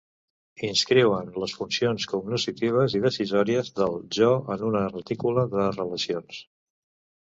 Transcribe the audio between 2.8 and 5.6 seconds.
i decisòries del jo en una retícula